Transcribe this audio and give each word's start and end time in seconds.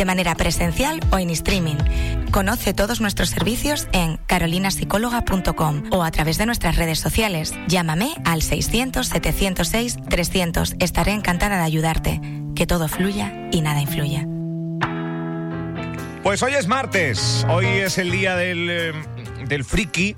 de 0.00 0.06
manera 0.06 0.34
presencial 0.34 0.98
o 1.10 1.18
en 1.18 1.28
streaming. 1.28 1.76
Conoce 2.30 2.72
todos 2.72 3.02
nuestros 3.02 3.28
servicios 3.28 3.86
en 3.92 4.16
carolinapsicóloga.com 4.16 5.82
o 5.90 6.02
a 6.02 6.10
través 6.10 6.38
de 6.38 6.46
nuestras 6.46 6.76
redes 6.76 7.00
sociales. 7.00 7.52
Llámame 7.68 8.14
al 8.24 8.40
600-706-300. 8.40 10.82
Estaré 10.82 11.12
encantada 11.12 11.58
de 11.58 11.64
ayudarte. 11.64 12.18
Que 12.56 12.66
todo 12.66 12.88
fluya 12.88 13.30
y 13.52 13.60
nada 13.60 13.82
influya. 13.82 14.26
Pues 16.22 16.42
hoy 16.42 16.54
es 16.54 16.66
martes, 16.66 17.46
hoy 17.50 17.66
es 17.66 17.98
el 17.98 18.10
día 18.10 18.36
del, 18.36 18.70
eh, 18.70 18.94
del 19.48 19.64
friki, 19.64 20.16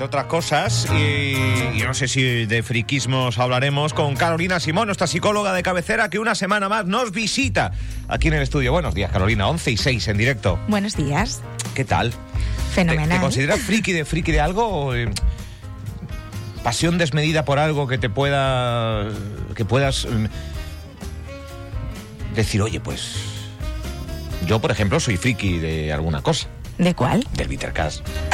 entre 0.00 0.06
otras 0.18 0.26
cosas, 0.28 0.86
y, 0.96 1.34
y 1.78 1.82
no 1.86 1.92
sé 1.92 2.08
si 2.08 2.46
de 2.46 2.62
friquismos 2.62 3.36
hablaremos 3.38 3.92
con 3.92 4.16
Carolina 4.16 4.58
Simón, 4.58 4.86
nuestra 4.86 5.06
psicóloga 5.06 5.52
de 5.52 5.62
cabecera, 5.62 6.08
que 6.08 6.18
una 6.18 6.34
semana 6.34 6.70
más 6.70 6.86
nos 6.86 7.12
visita 7.12 7.72
aquí 8.08 8.28
en 8.28 8.34
el 8.34 8.42
estudio. 8.42 8.72
Buenos 8.72 8.94
días, 8.94 9.12
Carolina, 9.12 9.46
11 9.48 9.72
y 9.72 9.76
6 9.76 10.08
en 10.08 10.16
directo. 10.16 10.58
Buenos 10.68 10.96
días. 10.96 11.42
¿Qué 11.74 11.84
tal? 11.84 12.12
¿Te, 12.12 12.16
Fenomenal. 12.76 13.10
te 13.18 13.20
consideras 13.20 13.60
friki 13.60 13.92
de 13.92 14.06
friki 14.06 14.32
de 14.32 14.40
algo? 14.40 14.66
o, 14.68 14.94
eh, 14.94 15.10
pasión 16.64 16.96
desmedida 16.96 17.44
por 17.44 17.58
algo 17.58 17.86
que 17.86 17.98
te 17.98 18.08
pueda. 18.08 19.06
que 19.54 19.66
puedas. 19.66 20.06
mm, 20.06 20.24
decir, 22.34 22.62
oye, 22.62 22.80
pues. 22.80 23.16
Yo, 24.46 24.62
por 24.62 24.70
ejemplo, 24.70 24.98
soy 24.98 25.18
friki 25.18 25.58
de 25.58 25.92
alguna 25.92 26.22
cosa, 26.22 26.48
¿De 26.78 26.94
cuál? 26.94 27.22
del 27.34 27.48
Bittercast. 27.48 28.02
que 28.02 28.29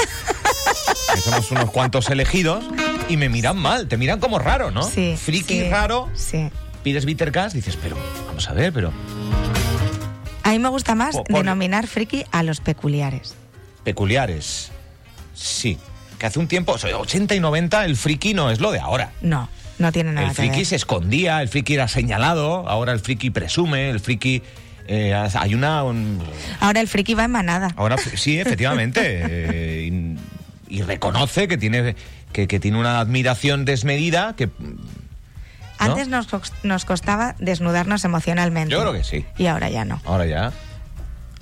somos 1.26 1.50
unos 1.50 1.70
cuantos 1.72 2.08
elegidos 2.08 2.64
y 3.08 3.16
me 3.16 3.28
miran 3.28 3.56
mal, 3.58 3.88
te 3.88 3.96
miran 3.96 4.20
como 4.20 4.38
raro, 4.38 4.70
¿no? 4.70 4.82
Sí. 4.84 5.16
Friki 5.20 5.62
sí, 5.62 5.68
raro, 5.68 6.08
Sí. 6.14 6.50
pides 6.84 7.04
Bittercast, 7.04 7.54
dices, 7.54 7.76
pero, 7.82 7.96
vamos 8.28 8.48
a 8.48 8.52
ver, 8.52 8.72
pero. 8.72 8.92
A 10.44 10.50
mí 10.50 10.58
me 10.60 10.68
gusta 10.68 10.94
más 10.94 11.16
denominar 11.28 11.86
friki 11.88 12.24
a 12.30 12.42
los 12.42 12.60
peculiares. 12.60 13.34
peculiares. 13.82 14.70
Sí. 15.34 15.78
Que 16.18 16.26
hace 16.26 16.38
un 16.38 16.48
tiempo, 16.48 16.72
o 16.72 16.78
sea, 16.78 16.96
80 16.96 17.34
y 17.34 17.40
90, 17.40 17.84
el 17.84 17.96
friki 17.96 18.32
no 18.34 18.50
es 18.50 18.60
lo 18.60 18.72
de 18.72 18.78
ahora. 18.80 19.10
No, 19.20 19.48
no 19.78 19.92
tiene 19.92 20.12
nada 20.12 20.28
El 20.28 20.32
que 20.32 20.36
friki 20.42 20.56
ver. 20.58 20.66
se 20.66 20.76
escondía, 20.76 21.42
el 21.42 21.48
friki 21.48 21.74
era 21.74 21.86
señalado, 21.88 22.68
ahora 22.68 22.92
el 22.92 23.00
friki 23.00 23.30
presume, 23.30 23.90
el 23.90 24.00
friki. 24.00 24.42
eh, 24.88 25.12
hay 25.14 25.54
una. 25.54 25.82
un- 25.82 26.22
Ahora 26.60 26.80
el 26.80 26.86
friki 26.88 27.14
va 27.14 27.24
en 27.24 27.32
manada. 27.32 27.72
ahora 27.76 27.96
sí, 27.98 28.38
efectivamente. 28.38 29.00
eh, 29.04 29.82
y, 30.68 30.82
reconoce 30.82 31.48
que 31.48 31.58
tiene, 31.58 31.96
que, 32.32 32.48
que 32.48 32.60
tiene 32.60 32.78
una 32.78 33.00
admiración 33.00 33.64
desmedida 33.64 34.34
que. 34.36 34.50
Antes 35.78 36.08
nos, 36.08 36.28
nos 36.62 36.84
costaba 36.84 37.34
desnudarnos 37.38 38.04
emocionalmente. 38.04 38.72
Yo 38.72 38.80
creo 38.80 38.92
que 38.92 39.04
sí. 39.04 39.26
Y 39.36 39.46
ahora 39.46 39.68
ya 39.68 39.84
no. 39.84 40.00
Ahora 40.06 40.26
ya. 40.26 40.52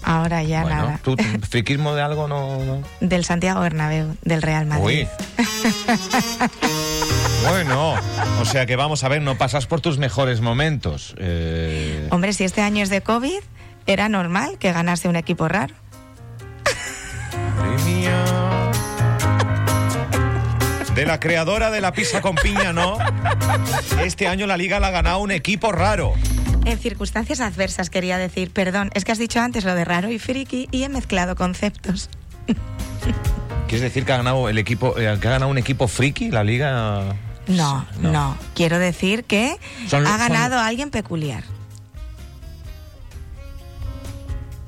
Ahora 0.05 0.43
ya 0.43 0.63
bueno, 0.63 0.77
nada. 0.77 1.01
¿tú 1.03 1.17
friquismo 1.49 1.95
de 1.95 2.03
algo 2.03 2.29
no.? 2.29 2.59
no? 2.65 2.83
Del 3.01 3.25
Santiago 3.25 3.61
Bernabéu, 3.61 4.17
del 4.23 4.43
Real 4.43 4.67
Madrid. 4.67 4.85
Uy. 4.85 5.09
bueno, 7.49 7.95
o 8.41 8.45
sea 8.45 8.67
que 8.67 8.77
vamos 8.77 9.03
a 9.03 9.09
ver, 9.09 9.23
no 9.23 9.39
pasas 9.39 9.67
por 9.67 9.81
tus 9.81 9.99
mejores 9.99 10.41
momentos. 10.41 11.15
Eh, 11.19 12.07
Hombre, 12.11 12.35
si 12.35 12.45
este 12.45 12.61
año 12.61 12.83
es 12.83 12.91
de 12.91 13.01
COVID, 13.01 13.41
era 13.87 14.09
normal 14.09 14.59
que 14.59 14.73
ganase 14.73 15.09
un 15.09 15.17
equipo 15.17 15.49
raro. 15.49 15.75
De 20.95 21.05
la 21.07 21.19
creadora 21.19 21.71
de 21.71 21.81
la 21.81 21.93
pizza 21.93 22.21
con 22.21 22.37
piña, 22.37 22.73
no. 22.73 22.99
Este 24.05 24.29
año 24.29 24.47
la 24.47 24.57
liga 24.57 24.79
la 24.81 24.89
ha 24.89 24.91
ganado 24.93 25.19
un 25.19 25.31
equipo 25.33 25.73
raro. 25.73 26.13
En 26.65 26.79
circunstancias 26.79 27.41
adversas, 27.41 27.91
quería 27.91 28.17
decir. 28.17 28.51
Perdón, 28.51 28.91
es 28.95 29.05
que 29.05 29.13
has 29.13 29.19
dicho 29.19 29.41
antes 29.41 29.65
lo 29.65 29.75
de 29.75 29.85
raro 29.85 30.11
y 30.11 30.19
friki 30.19 30.69
y 30.71 30.85
he 30.85 30.89
mezclado 30.89 31.35
conceptos. 31.35 32.09
¿Quieres 33.67 33.83
decir 33.83 34.05
que 34.05 34.13
ha 34.13 34.19
ganado 34.19 34.49
el 34.49 34.57
equipo, 34.59 34.97
eh, 34.99 35.19
que 35.21 35.29
ha 35.29 35.33
ganado 35.33 35.51
un 35.51 35.59
equipo 35.59 35.89
friki 35.89 36.31
la 36.31 36.45
liga? 36.45 37.17
No, 37.49 37.87
No. 38.01 38.11
no. 38.13 38.39
Quiero 38.55 38.79
decir 38.79 39.25
que 39.25 39.57
Son- 39.89 40.07
ha 40.07 40.11
son- 40.11 40.19
ganado 40.29 40.59
alguien 40.61 40.91
peculiar. 40.91 41.43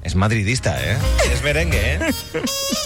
Es 0.06 0.14
madridista, 0.14 0.76
¿eh? 0.80 0.96
Es 1.32 1.42
merengue, 1.42 1.94
¿eh? 1.94 1.98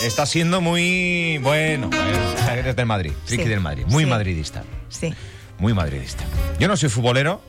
Está 0.03 0.25
siendo 0.25 0.62
muy 0.62 1.36
bueno. 1.42 1.91
Eres 2.50 2.75
del 2.75 2.86
Madrid, 2.86 3.12
friki 3.26 3.42
Sí. 3.42 3.48
del 3.50 3.60
Madrid, 3.60 3.84
muy 3.88 4.04
Sí. 4.04 4.10
madridista. 4.10 4.64
Sí. 4.88 5.12
Muy 5.59 5.75
madridista. 5.75 6.25
Yo 6.59 6.66
no 6.66 6.78
soy 6.78 6.88
futbolero, 6.88 7.42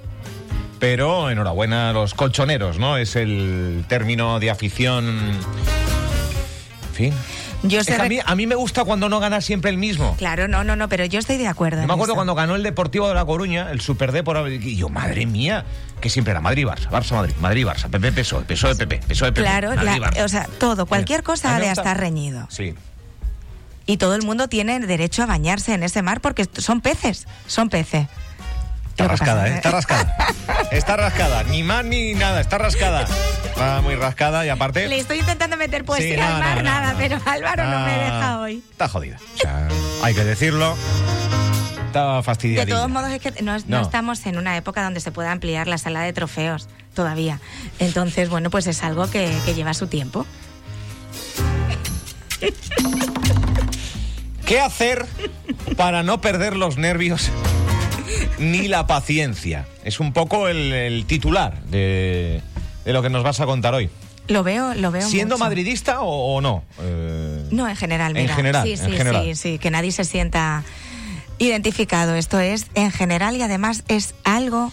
pero 0.77 1.29
enhorabuena 1.29 1.91
a 1.91 1.93
los 1.93 2.13
colchoneros, 2.13 2.79
¿no? 2.79 2.97
Es 2.97 3.15
el 3.15 3.85
término 3.87 4.41
de 4.41 4.49
afición. 4.51 5.07
En 6.89 6.93
fin. 6.93 7.13
Yo 7.63 7.79
Es 7.79 7.88
que 7.88 7.94
a, 7.94 8.03
mí, 8.05 8.19
a 8.25 8.35
mí 8.35 8.47
me 8.47 8.55
gusta 8.55 8.83
cuando 8.85 9.07
no 9.07 9.19
gana 9.19 9.39
siempre 9.41 9.69
el 9.69 9.77
mismo. 9.77 10.16
Claro, 10.17 10.47
no, 10.47 10.63
no, 10.63 10.75
no, 10.75 10.89
pero 10.89 11.05
yo 11.05 11.19
estoy 11.19 11.38
de 11.38 11.47
acuerdo. 11.47 11.81
Yo 11.81 11.88
me 11.88 11.94
acuerdo 11.94 12.13
eso. 12.13 12.16
cuando 12.16 12.33
ganó 12.33 12.55
el 12.55 12.63
Deportivo 12.63 13.07
de 13.07 13.13
La 13.13 13.25
Coruña, 13.25 13.72
el 13.72 13.81
Super 13.81 14.11
Depor, 14.11 14.51
y 14.51 14.75
yo, 14.75 14.89
madre 14.89 15.25
mía, 15.25 15.66
que 15.99 16.09
siempre 16.09 16.31
era 16.31 16.41
Madrid-Barça, 16.41 16.89
Barça-Madrid, 16.89 17.35
Madrid-Barça, 17.39 17.89
PP-PSOE, 17.89 18.45
PSOE-PP, 18.45 19.01
PSOE-PP. 19.07 19.41
Claro, 19.41 19.73
la- 19.75 19.83
Madrid-Barça. 19.83 20.23
o 20.25 20.27
sea, 20.27 20.47
todo, 20.59 20.85
cualquier 20.88 21.19
A 21.19 21.23
cosa 21.23 21.59
de 21.59 21.69
estar 21.69 21.99
reñido. 21.99 22.47
Sí. 22.49 22.73
Y 23.85 23.97
todo 23.97 24.16
el 24.16 24.23
mundo 24.23 24.47
tiene 24.47 24.79
derecho 24.79 25.23
a 25.23 25.25
bañarse 25.25 25.73
en 25.73 25.83
ese 25.83 26.01
mar 26.01 26.22
porque 26.22 26.47
son 26.57 26.81
peces, 26.81 27.28
son 27.47 27.69
peces. 27.69 28.07
Está 29.01 29.07
rascada, 29.07 29.47
¿eh? 29.47 29.56
Está 29.56 29.72
rascada. 29.72 30.16
Está 30.72 30.95
rascada. 30.97 31.44
Ni 31.44 31.63
más 31.63 31.84
ni 31.85 32.13
nada, 32.13 32.39
está 32.41 32.57
rascada. 32.57 33.06
Está 33.45 33.81
muy 33.81 33.95
rascada 33.95 34.45
y 34.45 34.50
aparte. 34.50 34.88
Le 34.88 35.00
estoy 35.00 35.19
intentando 35.19 35.57
meter 35.57 35.84
poesía 35.85 36.16
Sí, 36.16 36.22
no, 36.22 36.28
al 36.28 36.39
mar, 36.39 36.57
no, 36.57 36.63
no, 36.63 36.69
nada, 36.69 36.95
pero 36.97 37.19
Álvaro 37.25 37.63
no 37.63 37.79
me 37.85 37.91
Ah, 37.94 38.03
deja 38.03 38.40
hoy. 38.40 38.63
Está 38.72 38.88
jodida. 38.88 39.17
O 39.35 39.38
sea, 39.38 39.67
hay 40.03 40.13
que 40.13 40.23
decirlo. 40.23 40.75
Está 41.88 42.23
fastidiada. 42.23 42.66
De 42.66 42.72
todos 42.72 42.90
modos, 42.90 43.09
es 43.11 43.19
que 43.19 43.31
no, 43.44 43.57
no 43.57 43.63
No. 43.67 43.81
estamos 43.81 44.25
en 44.25 44.38
una 44.38 44.56
época 44.56 44.84
donde 44.84 45.00
se 45.01 45.11
pueda 45.11 45.31
ampliar 45.31 45.67
la 45.67 45.78
sala 45.78 46.01
de 46.01 46.13
trofeos 46.13 46.69
todavía. 46.94 47.40
Entonces, 47.79 48.29
bueno, 48.29 48.50
pues 48.50 48.67
es 48.67 48.81
algo 48.84 49.09
que, 49.09 49.35
que 49.45 49.53
lleva 49.53 49.73
su 49.73 49.88
tiempo. 49.88 50.25
¿Qué 54.45 54.59
hacer 54.59 55.06
para 55.78 56.03
no 56.03 56.22
perder 56.22 56.56
los 56.56 56.78
nervios 56.78 57.29
ni 58.39 58.67
la 58.67 58.88
paciencia? 58.88 59.66
Es 59.83 59.99
un 59.99 60.13
poco 60.13 60.47
el, 60.47 60.72
el 60.73 61.05
titular 61.05 61.61
de, 61.66 62.41
de 62.85 62.94
lo 62.94 63.01
que 63.01 63.09
nos 63.09 63.23
vas 63.23 63.39
a 63.39 63.45
contar 63.45 63.73
hoy. 63.73 63.89
Lo 64.27 64.44
veo, 64.44 64.73
lo 64.75 64.91
veo. 64.91 65.01
¿Siendo 65.07 65.35
mucho. 65.35 65.44
madridista 65.45 66.01
o, 66.01 66.35
o 66.35 66.41
no? 66.41 66.63
Eh, 66.79 67.44
No, 67.51 67.67
en 67.67 67.75
general, 67.75 68.16
En 68.16 68.23
mira. 68.23 68.35
general, 68.35 68.63
Sí, 68.66 68.73
en 68.73 68.77
sí, 68.77 68.91
general. 68.97 69.23
sí, 69.25 69.35
sí, 69.35 69.57
que 69.59 69.72
nadie 69.72 69.91
se 69.91 70.05
sienta 70.05 70.63
identificado. 71.39 72.16
Esto 72.16 72.39
es 72.39 72.67
en 72.75 72.91
general 72.91 73.35
y 73.35 73.41
además 73.41 73.83
es 73.88 74.13
algo 74.23 74.72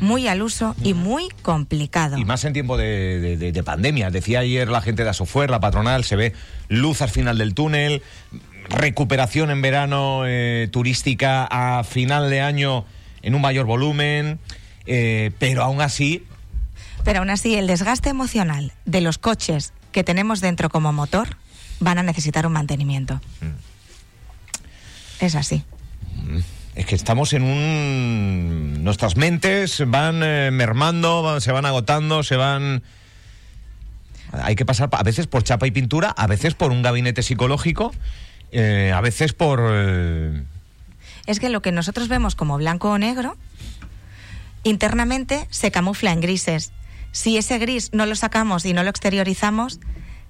muy 0.00 0.26
al 0.26 0.42
uso 0.42 0.74
y 0.82 0.94
muy 0.94 1.28
complicado. 1.42 2.16
Y 2.18 2.24
más 2.24 2.44
en 2.44 2.52
tiempo 2.52 2.76
de, 2.76 3.20
de- 3.20 3.36
de- 3.36 3.52
de 3.52 3.62
pandemia. 3.62 4.10
Decía 4.10 4.40
ayer 4.40 4.68
la 4.68 4.80
gente 4.80 5.04
de 5.04 5.10
Asofuer, 5.10 5.50
la 5.50 5.60
patronal, 5.60 6.04
se 6.04 6.16
ve 6.16 6.32
luz 6.68 7.02
al 7.02 7.10
final 7.10 7.38
del 7.38 7.54
túnel, 7.54 8.02
recuperación 8.72 9.50
en 9.50 9.62
verano 9.62 10.22
eh, 10.26 10.68
turística 10.70 11.46
a 11.50 11.84
final 11.84 12.30
de 12.30 12.40
año 12.40 12.84
en 13.22 13.34
un 13.34 13.40
mayor 13.40 13.66
volumen, 13.66 14.38
eh, 14.86 15.30
pero 15.38 15.62
aún 15.62 15.80
así, 15.80 16.24
Pero 17.04 17.20
aún 17.20 17.30
así, 17.30 17.54
el 17.54 17.66
desgaste 17.66 18.08
emocional 18.10 18.72
de 18.84 19.00
los 19.00 19.18
coches 19.18 19.72
que 19.92 20.02
tenemos 20.04 20.40
dentro 20.40 20.70
como 20.70 20.92
motor 20.92 21.36
van 21.80 21.98
a 21.98 22.02
necesitar 22.02 22.46
un 22.46 22.52
mantenimiento. 22.52 23.20
Mm. 23.40 25.24
Es 25.24 25.34
así. 25.36 25.62
es 26.74 26.86
que 26.86 26.94
estamos 26.94 27.32
en 27.32 27.42
un... 27.44 28.82
Nuestras 28.82 29.16
mentes 29.16 29.82
van 29.86 30.22
eh, 30.24 30.50
mermando, 30.52 31.22
van- 31.22 31.40
se 31.40 31.52
van 31.52 31.66
agotando, 31.66 32.22
se 32.22 32.36
van... 32.36 32.82
Hay 34.32 34.54
que 34.56 34.64
pasar 34.64 34.88
a 34.92 35.02
veces 35.02 35.26
por 35.26 35.42
chapa 35.44 35.66
y 35.66 35.70
pintura, 35.70 36.08
a 36.08 36.26
veces 36.26 36.54
por 36.54 36.72
un 36.72 36.80
gabinete 36.82 37.22
psicológico, 37.22 37.92
eh, 38.52 38.92
a 38.94 39.00
veces 39.00 39.32
por... 39.32 39.60
eh, 39.62 40.42
Es 41.26 41.40
que 41.40 41.48
lo 41.48 41.62
que 41.62 41.72
nosotros 41.72 42.08
vemos 42.08 42.34
como 42.34 42.56
blanco 42.58 42.90
o 42.90 42.98
negro, 42.98 43.36
internamente 44.64 45.46
se 45.50 45.70
camufla 45.70 46.12
en 46.12 46.20
grises. 46.20 46.72
Si 47.10 47.36
ese 47.36 47.58
gris 47.58 47.90
no 47.92 48.06
lo 48.06 48.14
sacamos 48.14 48.64
y 48.64 48.72
no 48.72 48.82
lo 48.82 48.90
exteriorizamos, 48.90 49.80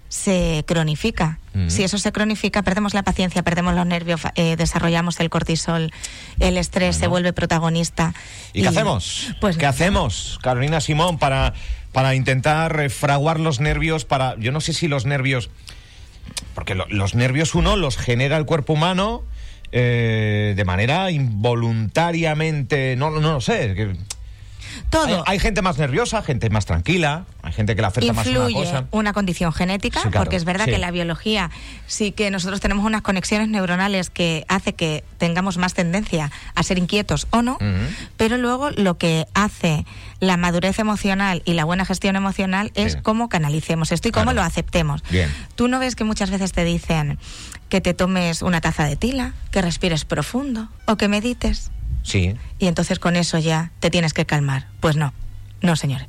se 0.09 0.65
cronifica. 0.67 1.39
Mm. 1.55 1.69
Si 1.69 1.85
eso 1.85 1.97
se 1.97 2.13
cronifica, 2.13 2.63
perdemos 2.63 2.93
la 2.93 3.03
paciencia, 3.03 3.43
perdemos 3.43 3.75
los 3.75 3.87
nervios, 3.87 4.21
eh, 4.35 4.57
desarrollamos 4.57 5.19
el 5.21 5.31
cortisol, 5.31 5.91
el 6.39 6.59
estrés 6.59 6.97
se 6.97 7.07
vuelve 7.07 7.33
protagonista. 7.33 8.15
¿Y 8.53 8.63
qué 8.63 8.69
hacemos? 8.69 9.35
Pues 9.41 9.57
¿Qué 9.57 9.65
hacemos, 9.65 10.39
Carolina 10.43 10.81
Simón, 10.81 11.19
para, 11.19 11.55
para 11.93 12.15
intentar 12.15 12.91
fraguar 12.91 13.41
los 13.41 13.61
nervios? 13.61 14.05
Para, 14.05 14.37
yo 14.39 14.53
no 14.53 14.61
sé 14.61 14.75
si 14.75 14.87
los 14.87 15.07
nervios, 15.07 15.49
porque 16.55 16.75
lo- 16.75 16.87
los 16.89 17.15
nervios 17.15 17.55
uno 17.55 17.77
los 17.77 17.97
genera 17.97 18.37
el 18.37 18.45
cuerpo 18.47 18.73
humano 18.75 19.23
eh, 19.73 20.53
de 20.57 20.65
manera 20.67 21.11
involuntariamente, 21.11 22.95
no, 22.97 23.11
no, 23.11 23.21
no 23.21 23.33
lo 23.35 23.41
sé. 23.41 23.75
Todo. 24.91 25.25
hay, 25.27 25.35
hay 25.35 25.39
gente 25.39 25.63
más 25.63 25.79
nerviosa, 25.79 26.23
gente 26.23 26.49
más 26.51 26.67
tranquila, 26.67 27.25
hay 27.43 27.53
gente 27.53 27.75
que 27.75 27.81
le 27.83 27.89
afecta 27.89 28.13
más 28.13 28.27
una 28.27 28.51
cosa. 28.53 28.85
una 28.91 29.13
condición 29.13 29.53
genética, 29.53 30.01
Sí, 30.03 30.09
claro, 30.09 30.25
porque 30.25 30.37
es 30.37 30.45
verdad 30.45 30.65
sí. 30.67 30.73
que 30.73 30.79
la 30.79 30.91
biología 30.91 31.51
sí 31.87 32.13
que 32.13 32.31
nosotros 32.31 32.61
tenemos 32.61 32.85
unas 32.85 33.03
conexiones 33.03 33.49
neuronales 33.49 34.11
que 34.11 34.45
hace 34.49 34.75
que 34.75 35.05
tengamos 35.19 35.57
más 35.59 35.75
tendencia 35.75 36.31
a 36.55 36.63
ser 36.63 36.79
inquietos 36.79 37.27
o 37.31 37.43
no, 37.43 37.59
pero 38.17 38.37
luego 38.39 38.71
lo 38.71 38.99
que 38.99 39.27
hace 39.35 39.85
la 40.21 40.37
madurez 40.37 40.79
emocional 40.79 41.43
y 41.45 41.55
la 41.55 41.65
buena 41.65 41.85
gestión 41.85 42.17
emocional 42.17 42.71
es 42.75 42.97
cómo 42.97 43.29
canalicemos 43.29 43.91
esto 43.93 44.09
y 44.09 44.13
cómo 44.13 44.25
Claro. 44.25 44.37
lo 44.37 44.43
aceptemos. 44.43 45.03
Bien. 45.11 45.29
Tú 45.57 45.69
no 45.69 45.79
ves 45.79 45.97
que 45.97 46.05
muchas 46.05 46.31
veces 46.31 46.53
te 46.53 46.65
dicen 46.65 47.19
que 47.69 47.81
te 47.81 47.95
tomes 47.95 48.43
una 48.43 48.61
taza 48.61 48.85
de 48.85 48.97
tila, 48.97 49.33
que 49.51 49.63
respires 49.63 50.05
profundo 50.05 50.69
o 50.87 50.97
que 50.97 51.09
medites 51.09 51.71
Sí. 52.03 52.35
y 52.59 52.67
entonces 52.67 52.99
con 52.99 53.17
eso 53.17 53.39
ya 53.39 53.71
te 53.81 53.91
tienes 53.91 54.13
que 54.13 54.27
calmar. 54.27 54.67
Pues 54.81 54.97
no, 54.97 55.13
no, 55.61 55.77
señores. 55.77 56.09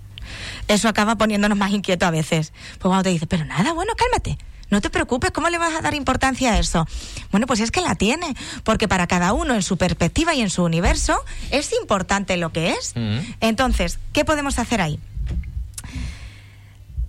Eso 0.68 0.90
acaba 0.90 1.16
poniéndonos 1.16 1.58
más 1.58 1.72
inquietos 1.72 2.08
a 2.08 2.12
veces. 2.12 2.52
Pues 2.80 2.90
cuando 2.90 3.04
te 3.04 3.10
dice, 3.10 3.28
pero 3.28 3.46
nada, 3.46 3.74
bueno, 3.74 3.94
cálmate. 3.96 4.38
No 4.70 4.82
te 4.82 4.90
preocupes, 4.90 5.30
¿cómo 5.32 5.50
le 5.50 5.60
vas 5.60 5.76
a 5.76 5.82
dar 5.82 5.94
importancia 5.94 6.54
a 6.54 6.58
eso? 6.60 6.88
Bueno, 7.32 7.46
pues 7.46 7.60
es 7.60 7.70
que 7.70 7.82
la 7.82 7.94
tiene, 7.94 8.36
porque 8.64 8.88
para 8.88 9.06
cada 9.06 9.34
uno 9.34 9.54
en 9.54 9.62
su 9.62 9.78
perspectiva 9.78 10.34
y 10.34 10.42
en 10.42 10.50
su 10.50 10.64
universo 10.64 11.24
es 11.52 11.72
importante 11.80 12.38
lo 12.38 12.52
que 12.52 12.72
es. 12.72 12.94
Mm. 12.96 13.20
Entonces, 13.42 14.00
¿qué 14.14 14.26
podemos 14.26 14.58
hacer 14.58 14.82
ahí? 14.82 15.00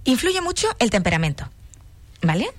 Influye 0.04 0.42
mucho 0.42 0.68
el 0.78 0.90
temperamento, 0.90 1.48
¿vale? 2.20 2.50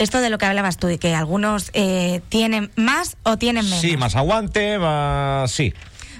Esto 0.00 0.22
de 0.22 0.30
lo 0.30 0.38
que 0.38 0.46
hablabas 0.46 0.78
tú, 0.78 0.86
de 0.86 0.98
que 0.98 1.14
algunos 1.14 1.70
eh, 1.74 2.22
tienen 2.30 2.72
más 2.74 3.18
o 3.22 3.36
tienen 3.36 3.66
menos. 3.66 3.82
Sí, 3.82 3.98
más 3.98 4.16
aguante, 4.16 4.78
más... 4.78 5.52
Sí. 5.52 5.74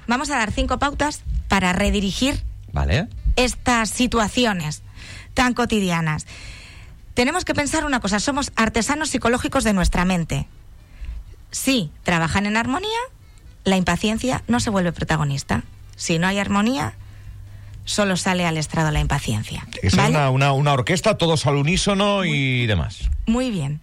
Vamos 0.06 0.28
a 0.28 0.36
dar 0.36 0.52
cinco 0.52 0.78
pautas 0.78 1.22
para 1.48 1.72
redirigir 1.72 2.42
Vale. 2.72 3.08
estas 3.36 3.88
situaciones 3.88 4.82
tan 5.32 5.54
cotidianas. 5.54 6.26
Tenemos 7.14 7.46
que 7.46 7.54
pensar 7.54 7.86
una 7.86 8.00
cosa, 8.00 8.20
somos 8.20 8.52
artesanos 8.54 9.08
psicológicos 9.08 9.64
de 9.64 9.72
nuestra 9.72 10.04
mente. 10.04 10.46
Si 11.50 11.90
trabajan 12.02 12.44
en 12.44 12.58
armonía, 12.58 13.00
la 13.64 13.78
impaciencia 13.78 14.42
no 14.46 14.60
se 14.60 14.68
vuelve 14.68 14.92
protagonista. 14.92 15.62
Si 15.96 16.18
no 16.18 16.26
hay 16.26 16.38
armonía, 16.38 16.96
solo 17.84 18.16
sale 18.16 18.46
al 18.46 18.56
estrado 18.56 18.90
la 18.90 19.00
impaciencia. 19.00 19.66
Es 19.82 19.96
¿Vale? 19.96 20.10
una, 20.10 20.30
una, 20.30 20.52
una 20.52 20.72
orquesta, 20.72 21.16
todos 21.18 21.46
al 21.46 21.56
unísono 21.56 22.24
y 22.24 22.66
demás. 22.66 23.10
Muy 23.26 23.50
bien. 23.50 23.80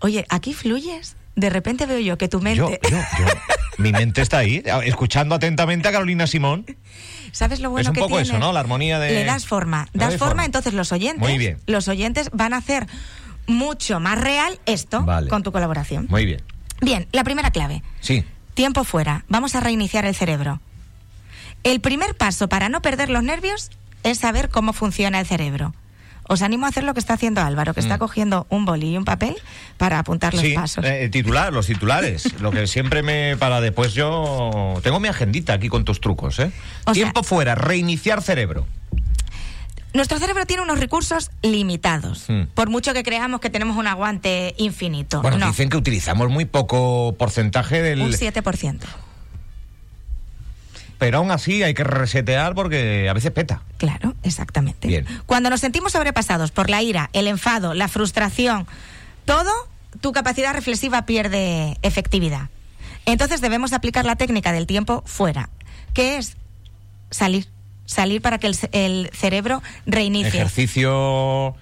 Oye, 0.00 0.26
aquí 0.28 0.52
fluyes. 0.54 1.16
De 1.36 1.48
repente 1.48 1.86
veo 1.86 1.98
yo 2.00 2.18
que 2.18 2.28
tu 2.28 2.40
mente... 2.40 2.78
Yo, 2.82 2.90
yo, 2.90 2.96
yo. 3.18 3.24
Mi 3.78 3.90
mente 3.90 4.20
está 4.20 4.38
ahí, 4.38 4.62
escuchando 4.84 5.34
atentamente 5.34 5.88
a 5.88 5.92
Carolina 5.92 6.26
Simón. 6.26 6.66
¿Sabes 7.32 7.60
lo 7.60 7.70
bueno 7.70 7.82
Es 7.84 7.88
un 7.88 7.94
que 7.94 8.00
poco 8.00 8.18
eso, 8.20 8.38
¿no? 8.38 8.52
La 8.52 8.60
armonía 8.60 8.98
de- 8.98 9.12
Le 9.12 9.24
das 9.24 9.46
forma. 9.46 9.88
Le 9.94 10.00
Das 10.04 10.16
forma, 10.16 10.26
forma. 10.28 10.44
entonces 10.44 10.74
los 10.74 10.92
oyentes... 10.92 11.20
Muy 11.26 11.38
bien. 11.38 11.58
Los 11.66 11.88
oyentes 11.88 12.28
van 12.34 12.52
a 12.52 12.58
hacer 12.58 12.86
mucho 13.46 13.98
más 13.98 14.20
real 14.20 14.58
esto 14.66 15.02
Vale. 15.04 15.28
con 15.28 15.42
tu 15.42 15.52
colaboración. 15.52 16.06
Muy 16.10 16.26
bien. 16.26 16.42
Bien, 16.82 17.08
la 17.12 17.24
primera 17.24 17.50
clave. 17.50 17.82
Sí. 18.00 18.24
Tiempo 18.54 18.84
fuera. 18.84 19.24
Vamos 19.28 19.54
a 19.54 19.60
reiniciar 19.60 20.04
el 20.04 20.14
cerebro. 20.14 20.60
El 21.64 21.80
primer 21.80 22.14
paso 22.14 22.48
para 22.48 22.68
no 22.68 22.82
perder 22.82 23.08
los 23.08 23.22
nervios 23.22 23.70
es 24.02 24.18
saber 24.18 24.48
cómo 24.48 24.72
funciona 24.72 25.20
el 25.20 25.26
cerebro. 25.26 25.74
Os 26.28 26.42
animo 26.42 26.66
a 26.66 26.68
hacer 26.68 26.84
lo 26.84 26.94
que 26.94 27.00
está 27.00 27.14
haciendo 27.14 27.40
Álvaro, 27.40 27.74
que 27.74 27.80
está 27.80 27.96
Mm. 27.96 27.98
cogiendo 27.98 28.46
un 28.48 28.64
boli 28.64 28.90
y 28.92 28.96
un 28.96 29.04
papel 29.04 29.34
para 29.76 29.98
apuntar 29.98 30.32
los 30.34 30.42
Sí, 30.42 30.54
pasos. 30.54 30.84
eh, 30.84 31.04
el 31.04 31.10
titular, 31.10 31.52
los 31.52 31.66
titulares. 31.66 32.32
lo 32.40 32.50
que 32.52 32.66
siempre 32.66 33.02
me 33.02 33.36
para 33.36 33.60
después 33.60 33.92
yo 33.92 34.74
tengo 34.82 34.98
mi 35.00 35.08
agendita 35.08 35.52
aquí 35.52 35.68
con 35.68 35.84
tus 35.84 36.00
trucos, 36.00 36.38
¿eh? 36.38 36.52
O 36.84 36.92
Tiempo 36.92 37.22
sea- 37.22 37.28
fuera, 37.28 37.54
reiniciar 37.54 38.22
cerebro. 38.22 38.66
Nuestro 39.94 40.18
cerebro 40.18 40.46
tiene 40.46 40.62
unos 40.62 40.80
recursos 40.80 41.30
limitados, 41.42 42.24
Mm. 42.28 42.44
por 42.54 42.70
mucho 42.70 42.94
que 42.94 43.02
creamos 43.02 43.40
que 43.40 43.50
tenemos 43.50 43.76
un 43.76 43.86
aguante 43.86 44.54
infinito. 44.58 45.20
Bueno, 45.20 45.36
no, 45.38 45.48
dicen 45.48 45.68
que 45.68 45.76
utilizamos 45.76 46.30
muy 46.30 46.46
poco 46.46 47.14
porcentaje 47.18 47.82
del 47.82 48.00
un 48.00 48.12
7%. 48.12 48.86
Pero 51.02 51.18
aún 51.18 51.32
así 51.32 51.64
hay 51.64 51.74
que 51.74 51.82
resetear 51.82 52.54
porque 52.54 53.08
a 53.08 53.12
veces 53.12 53.32
peta. 53.32 53.62
Claro, 53.76 54.14
exactamente. 54.22 54.86
Bien. 54.86 55.04
Cuando 55.26 55.50
nos 55.50 55.58
sentimos 55.58 55.90
sobrepasados 55.90 56.52
por 56.52 56.70
la 56.70 56.80
ira, 56.80 57.10
el 57.12 57.26
enfado, 57.26 57.74
la 57.74 57.88
frustración, 57.88 58.68
todo, 59.24 59.50
tu 60.00 60.12
capacidad 60.12 60.54
reflexiva 60.54 61.04
pierde 61.04 61.76
efectividad. 61.82 62.50
Entonces 63.04 63.40
debemos 63.40 63.72
aplicar 63.72 64.04
la 64.04 64.14
técnica 64.14 64.52
del 64.52 64.68
tiempo 64.68 65.02
fuera, 65.04 65.48
que 65.92 66.18
es 66.18 66.36
salir, 67.10 67.48
salir 67.84 68.22
para 68.22 68.38
que 68.38 68.46
el, 68.46 68.56
el 68.70 69.10
cerebro 69.12 69.60
reinicie. 69.86 70.28
Ejercicio 70.28 71.56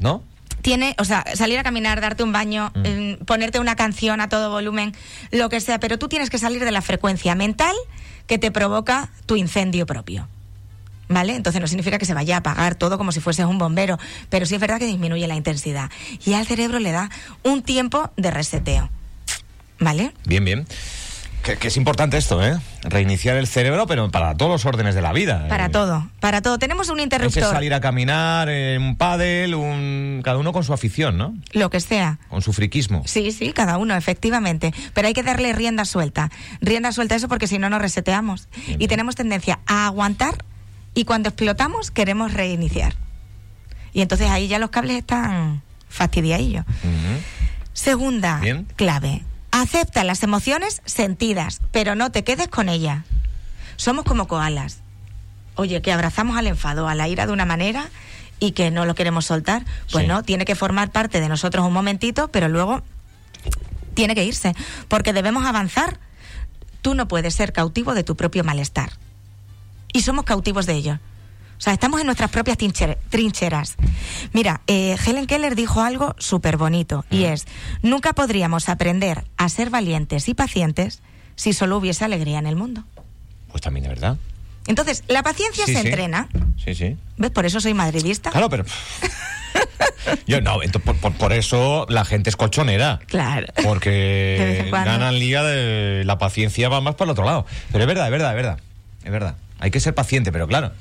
¿no? 0.00 0.24
Tiene, 0.62 0.94
o 0.98 1.04
sea, 1.04 1.24
salir 1.34 1.58
a 1.58 1.62
caminar, 1.62 2.00
darte 2.00 2.22
un 2.22 2.32
baño, 2.32 2.70
Mm. 2.74 2.86
em, 2.86 3.18
ponerte 3.18 3.58
una 3.60 3.76
canción 3.76 4.20
a 4.20 4.28
todo 4.28 4.50
volumen, 4.50 4.94
lo 5.30 5.48
que 5.48 5.60
sea, 5.60 5.78
pero 5.80 5.98
tú 5.98 6.08
tienes 6.08 6.30
que 6.30 6.38
salir 6.38 6.64
de 6.64 6.70
la 6.70 6.80
frecuencia 6.82 7.34
mental 7.34 7.74
que 8.26 8.38
te 8.38 8.50
provoca 8.50 9.10
tu 9.26 9.36
incendio 9.36 9.84
propio. 9.86 10.28
¿Vale? 11.08 11.34
Entonces 11.34 11.60
no 11.60 11.66
significa 11.66 11.98
que 11.98 12.06
se 12.06 12.14
vaya 12.14 12.36
a 12.36 12.38
apagar 12.38 12.74
todo 12.74 12.96
como 12.96 13.12
si 13.12 13.20
fueses 13.20 13.44
un 13.44 13.58
bombero, 13.58 13.98
pero 14.30 14.46
sí 14.46 14.54
es 14.54 14.60
verdad 14.60 14.78
que 14.78 14.86
disminuye 14.86 15.26
la 15.26 15.34
intensidad. 15.34 15.90
Y 16.24 16.32
al 16.32 16.46
cerebro 16.46 16.78
le 16.78 16.90
da 16.90 17.10
un 17.42 17.62
tiempo 17.62 18.10
de 18.16 18.30
reseteo. 18.30 18.88
¿Vale? 19.78 20.12
Bien, 20.24 20.44
bien. 20.44 20.66
Que, 21.42 21.56
que 21.56 21.68
es 21.68 21.76
importante 21.76 22.16
esto, 22.16 22.44
¿eh? 22.44 22.56
Reiniciar 22.84 23.36
el 23.36 23.48
cerebro, 23.48 23.86
pero 23.88 24.10
para 24.12 24.36
todos 24.36 24.50
los 24.52 24.64
órdenes 24.64 24.94
de 24.94 25.02
la 25.02 25.12
vida. 25.12 25.48
Para 25.48 25.66
Eh, 25.66 25.70
todo, 25.70 26.08
para 26.20 26.40
todo. 26.40 26.58
Tenemos 26.58 26.88
un 26.88 27.00
interruptor, 27.00 27.42
salir 27.42 27.74
a 27.74 27.80
caminar, 27.80 28.48
eh, 28.48 28.78
un 28.78 28.96
pádel, 28.96 29.56
un... 29.56 30.20
cada 30.22 30.38
uno 30.38 30.52
con 30.52 30.62
su 30.62 30.72
afición, 30.72 31.18
¿no? 31.18 31.34
lo 31.52 31.68
que 31.68 31.80
sea. 31.80 32.20
Con 32.28 32.42
su 32.42 32.52
friquismo. 32.52 33.02
Sí, 33.06 33.32
sí, 33.32 33.52
cada 33.52 33.78
uno, 33.78 33.96
efectivamente. 33.96 34.72
Pero 34.94 35.08
hay 35.08 35.14
que 35.14 35.24
darle 35.24 35.52
rienda 35.52 35.84
suelta. 35.84 36.30
Rienda 36.60 36.92
suelta 36.92 37.14
a 37.14 37.18
eso 37.18 37.28
porque 37.28 37.48
si 37.48 37.58
no 37.58 37.68
nos 37.70 37.82
reseteamos. 37.82 38.48
Bien, 38.66 38.80
Y 38.80 38.86
tenemos 38.86 39.16
tendencia 39.16 39.58
a 39.66 39.86
aguantar 39.86 40.44
y 40.94 41.04
cuando 41.04 41.28
explotamos 41.30 41.90
queremos 41.90 42.32
reiniciar. 42.34 42.94
Y 43.92 44.00
entonces 44.02 44.30
ahí 44.30 44.46
ya 44.46 44.60
los 44.60 44.70
cables 44.70 44.96
están 44.96 45.62
fastidiadillos. 45.88 46.64
Segunda 47.72 48.38
Bien. 48.40 48.66
clave. 48.76 49.22
Acepta 49.52 50.02
las 50.02 50.22
emociones 50.22 50.82
sentidas, 50.86 51.60
pero 51.70 51.94
no 51.94 52.10
te 52.10 52.24
quedes 52.24 52.48
con 52.48 52.68
ellas. 52.68 53.04
Somos 53.76 54.04
como 54.04 54.26
koalas. 54.26 54.78
Oye, 55.54 55.82
que 55.82 55.92
abrazamos 55.92 56.36
al 56.36 56.46
enfado, 56.46 56.88
a 56.88 56.94
la 56.94 57.06
ira 57.08 57.26
de 57.26 57.32
una 57.32 57.44
manera 57.44 57.88
y 58.40 58.52
que 58.52 58.70
no 58.70 58.86
lo 58.86 58.94
queremos 58.94 59.26
soltar. 59.26 59.64
Pues 59.90 60.04
Sí. 60.04 60.08
no, 60.08 60.22
tiene 60.22 60.44
que 60.46 60.54
formar 60.54 60.90
parte 60.90 61.20
de 61.20 61.28
nosotros 61.28 61.66
un 61.66 61.72
momentito, 61.72 62.28
pero 62.28 62.48
luego 62.48 62.82
tiene 63.94 64.14
que 64.14 64.24
irse, 64.24 64.54
porque 64.88 65.12
debemos 65.12 65.44
avanzar. 65.44 65.98
Tú 66.80 66.94
no 66.94 67.06
puedes 67.06 67.34
ser 67.34 67.52
cautivo 67.52 67.94
de 67.94 68.02
tu 68.04 68.16
propio 68.16 68.42
malestar. 68.44 68.90
Y 69.92 70.00
somos 70.00 70.24
cautivos 70.24 70.64
de 70.66 70.72
ello. 70.74 70.98
O 71.62 71.64
sea, 71.64 71.74
estamos 71.74 72.00
en 72.00 72.06
nuestras 72.06 72.28
propias 72.28 72.58
trincher- 72.58 72.98
trincheras. 73.08 73.76
Mira, 74.32 74.62
eh, 74.66 74.96
Helen 75.06 75.28
Keller 75.28 75.54
dijo 75.54 75.80
algo 75.80 76.16
súper 76.18 76.56
bonito 76.56 77.04
y 77.08 77.22
es, 77.22 77.46
nunca 77.82 78.14
podríamos 78.14 78.68
aprender 78.68 79.22
a 79.36 79.48
ser 79.48 79.70
valientes 79.70 80.28
y 80.28 80.34
pacientes 80.34 81.02
si 81.36 81.52
solo 81.52 81.76
hubiese 81.76 82.04
alegría 82.04 82.40
en 82.40 82.46
el 82.48 82.56
mundo. 82.56 82.82
Pues 83.48 83.62
también 83.62 83.84
es 83.84 83.90
verdad. 83.90 84.16
Entonces, 84.66 85.04
la 85.06 85.22
paciencia 85.22 85.64
Sí, 85.64 85.72
se 85.74 85.82
sí. 85.82 85.86
entrena. 85.86 86.28
Sí, 86.64 86.74
sí. 86.74 86.96
¿Ves? 87.16 87.30
Por 87.30 87.46
eso 87.46 87.60
soy 87.60 87.74
madridista. 87.74 88.30
Claro, 88.32 88.50
pero... 88.50 88.64
Yo 90.26 90.40
no, 90.40 90.60
ento- 90.62 90.80
por, 90.80 90.96
por- 90.96 91.12
por 91.12 91.32
eso 91.32 91.86
la 91.88 92.04
gente 92.04 92.28
es 92.28 92.34
colchonera. 92.34 92.98
Claro. 93.06 93.46
Porque 93.62 94.66
ganan 94.72 95.16
liga 95.16 95.44
de 95.44 96.02
la 96.04 96.18
paciencia 96.18 96.68
va 96.68 96.80
más 96.80 96.96
por 96.96 97.06
el 97.06 97.12
otro 97.12 97.24
lado. 97.24 97.46
Pero 97.70 97.84
es 97.84 97.88
verdad, 97.88 98.06
es 98.06 98.10
verdad, 98.10 98.30
es 98.30 98.36
verdad. 98.36 98.58
Es 99.04 99.12
verdad. 99.12 99.36
Hay 99.60 99.70
que 99.70 99.78
ser 99.78 99.94
paciente, 99.94 100.32
pero 100.32 100.48
claro. 100.48 100.72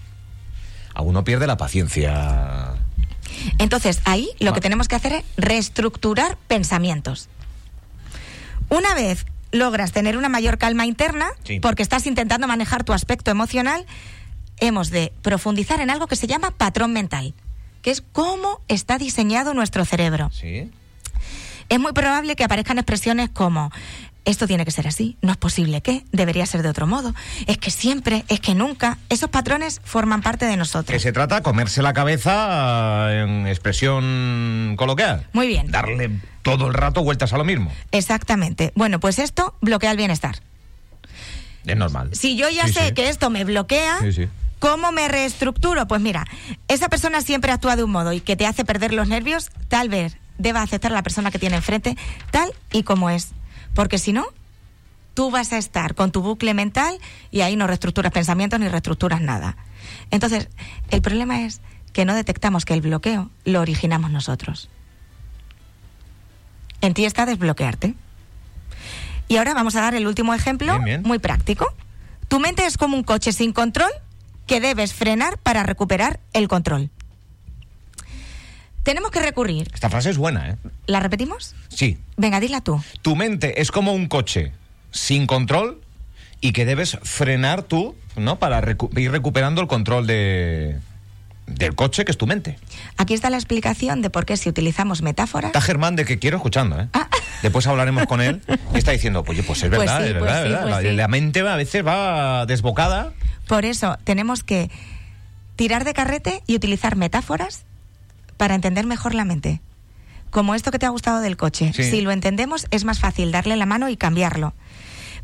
A 0.93 1.01
uno 1.01 1.23
pierde 1.23 1.47
la 1.47 1.57
paciencia. 1.57 2.73
Entonces, 3.57 4.01
ahí 4.05 4.29
lo 4.39 4.51
Ah. 4.51 4.53
que 4.53 4.61
tenemos 4.61 4.87
que 4.87 4.95
hacer 4.95 5.13
es 5.13 5.23
reestructurar 5.37 6.37
pensamientos. 6.47 7.29
Una 8.69 8.93
vez 8.93 9.25
logras 9.51 9.91
tener 9.91 10.17
una 10.17 10.29
mayor 10.29 10.57
calma 10.57 10.85
interna, 10.85 11.27
Sí. 11.43 11.59
porque 11.59 11.83
estás 11.83 12.05
intentando 12.07 12.47
manejar 12.47 12.83
tu 12.83 12.93
aspecto 12.93 13.31
emocional, 13.31 13.85
hemos 14.57 14.89
de 14.91 15.11
profundizar 15.21 15.79
en 15.81 15.89
algo 15.89 16.07
que 16.07 16.15
se 16.15 16.27
llama 16.27 16.51
patrón 16.51 16.93
mental. 16.93 17.33
que 17.81 17.89
es 17.89 18.03
cómo 18.11 18.61
está 18.67 18.99
diseñado 18.99 19.55
nuestro 19.55 19.85
cerebro. 19.85 20.29
Sí. 20.31 20.69
Es 21.67 21.79
muy 21.79 21.93
probable 21.93 22.35
que 22.35 22.43
aparezcan 22.43 22.77
expresiones 22.77 23.31
como 23.31 23.71
esto 24.25 24.47
tiene 24.47 24.65
que 24.65 24.71
ser 24.71 24.87
así, 24.87 25.17
no 25.21 25.31
es 25.31 25.37
posible 25.37 25.81
que, 25.81 26.03
debería 26.11 26.45
ser 26.45 26.61
de 26.63 26.69
otro 26.69 26.85
modo, 26.87 27.13
es 27.47 27.57
que 27.57 27.71
siempre, 27.71 28.23
es 28.27 28.39
que 28.39 28.53
nunca. 28.55 28.97
Esos 29.09 29.29
patrones 29.29 29.81
forman 29.83 30.21
parte 30.21 30.45
de 30.45 30.51
Que 30.51 30.57
nosotros. 30.57 31.01
se 31.01 31.11
trata 31.11 31.35
de 31.37 31.41
comerse 31.41 31.81
la 31.81 31.93
cabeza 31.93 33.11
eh, 33.11 33.21
en 33.23 33.47
expresión 33.47 34.75
coloquial. 34.77 35.27
Muy 35.33 35.47
bien. 35.47 35.71
Darle 35.71 36.11
todo 36.43 36.67
el 36.67 36.73
rato 36.73 37.03
vueltas 37.03 37.33
a 37.33 37.37
lo 37.37 37.43
mismo. 37.43 37.71
Exactamente. 37.91 38.71
Bueno, 38.75 38.99
pues 38.99 39.19
esto 39.19 39.55
bloquea 39.61 39.91
el 39.91 39.97
bienestar. 39.97 40.37
Es 41.65 41.77
normal. 41.77 42.09
Si 42.13 42.35
yo 42.35 42.49
ya 42.49 42.67
Sí, 42.67 42.73
sé 42.73 42.87
sí. 42.87 42.93
que 42.93 43.09
esto 43.09 43.29
me 43.29 43.43
bloquea, 43.43 43.99
sí. 44.11 44.27
¿cómo 44.59 44.91
me 44.91 45.07
reestructuro? 45.07 45.87
Pues 45.87 46.01
mira, 46.01 46.25
esa 46.67 46.89
persona 46.89 47.21
siempre 47.21 47.51
actúa 47.51 47.75
de 47.75 47.83
un 47.83 47.91
modo 47.91 48.13
y 48.13 48.21
que 48.21 48.35
te 48.35 48.45
hace 48.47 48.65
perder 48.65 48.93
los 48.93 49.07
nervios, 49.07 49.51
tal 49.67 49.89
vez 49.89 50.17
deba 50.37 50.61
aceptar 50.63 50.91
a 50.91 50.95
la 50.95 51.03
persona 51.03 51.29
que 51.29 51.37
tiene 51.37 51.55
enfrente 51.57 51.95
tal 52.31 52.51
y 52.71 52.81
como 52.83 53.09
es. 53.11 53.29
Porque 53.73 53.97
si 53.97 54.13
no, 54.13 54.25
tú 55.13 55.31
vas 55.31 55.53
a 55.53 55.57
estar 55.57 55.95
con 55.95 56.11
tu 56.11 56.21
bucle 56.21 56.53
mental 56.53 56.97
y 57.31 57.41
ahí 57.41 57.55
no 57.55 57.67
reestructuras 57.67 58.11
pensamientos 58.11 58.59
ni 58.59 58.67
reestructuras 58.67 59.21
nada. 59.21 59.57
Entonces, 60.09 60.49
el 60.89 61.01
problema 61.01 61.41
es 61.41 61.61
que 61.93 62.05
no 62.05 62.13
detectamos 62.15 62.65
que 62.65 62.73
el 62.73 62.81
bloqueo 62.81 63.29
lo 63.45 63.61
originamos 63.61 64.11
nosotros. 64.11 64.69
En 66.81 66.93
ti 66.93 67.05
está 67.05 67.25
desbloquearte. 67.25 67.95
Y 69.27 69.37
ahora 69.37 69.53
vamos 69.53 69.75
a 69.75 69.81
dar 69.81 69.95
el 69.95 70.07
último 70.07 70.33
ejemplo, 70.33 70.73
Bien, 70.73 70.83
bien. 70.83 71.03
muy 71.03 71.19
práctico. 71.19 71.73
Tu 72.27 72.39
mente 72.39 72.65
es 72.65 72.77
como 72.77 72.97
un 72.97 73.03
coche 73.03 73.31
sin 73.31 73.53
control 73.53 73.91
que 74.47 74.59
debes 74.59 74.93
frenar 74.93 75.37
para 75.37 75.63
recuperar 75.63 76.19
el 76.33 76.47
control. 76.47 76.89
Tenemos 78.83 79.11
que 79.11 79.19
recurrir. 79.19 79.69
Esta 79.73 79.89
frase 79.89 80.09
es 80.09 80.17
buena, 80.17 80.49
¿eh? 80.49 80.55
¿La 80.87 80.99
repetimos? 80.99 81.55
Sí. 81.69 81.97
Venga, 82.17 82.39
dila 82.39 82.61
tú. 82.61 82.81
Tu 83.01 83.15
mente 83.15 83.61
es 83.61 83.71
como 83.71 83.93
un 83.93 84.07
coche 84.07 84.51
sin 84.91 85.27
control 85.27 85.81
y 86.41 86.51
que 86.53 86.65
debes 86.65 86.97
frenar 87.03 87.63
tú, 87.63 87.95
¿no? 88.15 88.39
Para 88.39 88.61
recu- 88.61 88.89
ir 88.99 89.11
recuperando 89.11 89.61
el 89.61 89.67
control 89.67 90.07
de, 90.07 90.79
del 91.45 91.75
coche, 91.75 92.05
que 92.05 92.11
es 92.11 92.17
tu 92.17 92.25
mente. 92.25 92.57
Aquí 92.97 93.13
está 93.13 93.29
la 93.29 93.37
explicación 93.37 94.01
de 94.01 94.09
por 94.09 94.25
qué 94.25 94.35
si 94.37 94.49
utilizamos 94.49 95.03
metáforas. 95.03 95.49
Está 95.49 95.61
Germán 95.61 95.95
de 95.95 96.03
que 96.05 96.17
quiero 96.17 96.37
escuchando, 96.37 96.79
¿eh? 96.81 96.87
Ah. 96.93 97.07
Después 97.43 97.65
hablaremos 97.67 98.05
con 98.07 98.21
él 98.21 98.41
y 98.73 98.77
está 98.79 98.91
diciendo, 98.91 99.23
oye, 99.27 99.43
pues 99.43 99.61
es 99.63 99.69
Pues 99.69 99.79
verdad, 99.79 99.99
sí, 100.01 100.05
es 100.07 100.11
pues 100.13 100.23
verdad, 100.23 100.41
sí, 100.41 100.45
es 100.47 100.51
verdad. 100.53 100.61
pues 100.71 100.83
la, 100.83 100.89
sí. 100.89 100.95
la 100.95 101.07
mente 101.07 101.41
va- 101.43 101.53
a 101.53 101.57
veces 101.57 101.85
va 101.85 102.45
desbocada. 102.47 103.13
Por 103.47 103.65
eso 103.65 103.97
tenemos 104.03 104.43
que 104.43 104.69
tirar 105.55 105.83
de 105.83 105.93
carrete 105.93 106.41
y 106.47 106.55
utilizar 106.55 106.95
metáforas 106.95 107.65
para 108.41 108.55
entender 108.55 108.87
mejor 108.87 109.13
la 109.13 109.23
mente. 109.23 109.61
Como 110.31 110.55
esto 110.55 110.71
que 110.71 110.79
te 110.79 110.87
ha 110.87 110.89
gustado 110.89 111.19
del 111.19 111.37
coche. 111.37 111.73
Sí. 111.75 111.83
Si 111.83 112.01
lo 112.01 112.09
entendemos, 112.09 112.65
es 112.71 112.85
más 112.85 112.97
fácil 112.99 113.31
darle 113.31 113.55
la 113.55 113.67
mano 113.67 113.87
y 113.87 113.97
cambiarlo. 113.97 114.55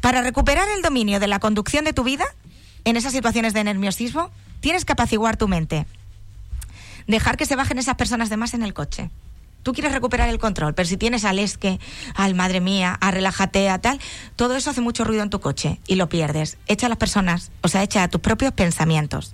Para 0.02 0.22
recuperar 0.22 0.68
el 0.70 0.84
dominio 0.84 1.20
de 1.20 1.26
la 1.26 1.40
conducción 1.40 1.84
de 1.84 1.94
tu 1.94 2.04
vida, 2.04 2.26
en 2.86 2.96
esas 2.96 3.14
situaciones 3.14 3.56
de 3.56 3.64
nerviosismo, 3.64 4.30
tienes 4.60 4.86
que 4.86 4.94
apaciguar 4.94 5.36
tu 5.36 5.48
mente. 5.48 5.88
Dejar 7.08 7.38
que 7.38 7.48
se 7.48 7.56
bajen 7.56 7.80
esas 7.80 7.96
personas 7.96 8.30
de 8.30 8.38
más 8.38 8.54
en 8.54 8.62
el 8.62 8.76
coche. 8.76 9.10
Tú 9.64 9.74
quieres 9.74 9.94
recuperar 9.94 10.30
el 10.30 10.38
control, 10.38 10.76
pero 10.76 10.88
si 10.88 10.96
tienes 10.96 11.26
al 11.26 11.40
esque, 11.40 11.80
al 12.14 12.36
madre 12.36 12.62
mía, 12.62 12.96
a 13.02 13.10
relájate, 13.10 13.68
a 13.72 13.80
tal, 13.80 14.00
todo 14.36 14.56
eso 14.56 14.70
hace 14.70 14.82
mucho 14.82 15.06
ruido 15.06 15.24
en 15.24 15.32
tu 15.32 15.40
coche 15.40 15.80
y 15.88 15.96
lo 15.96 16.08
pierdes. 16.08 16.60
Echa 16.68 16.86
a 16.86 16.90
las 16.90 17.00
personas, 17.00 17.50
o 17.64 17.68
sea, 17.68 17.82
echa 17.82 18.04
a 18.04 18.10
tus 18.10 18.22
propios 18.22 18.54
pensamientos. 18.54 19.34